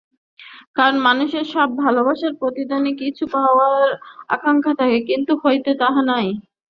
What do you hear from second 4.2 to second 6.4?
আকাঙ্ক্ষা থাকে, কিন্তু ইহাতে তাহা নাই।